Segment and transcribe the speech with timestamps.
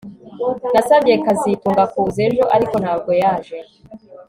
[0.73, 3.57] Nasabye kazitunga kuza ejo ariko ntabwo yaje